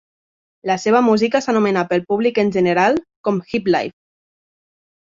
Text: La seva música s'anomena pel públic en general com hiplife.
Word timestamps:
La 0.69 0.77
seva 0.83 1.01
música 1.09 1.41
s'anomena 1.47 1.85
pel 1.93 2.03
públic 2.13 2.43
en 2.45 2.51
general 2.59 2.99
com 3.29 3.43
hiplife. 3.53 3.97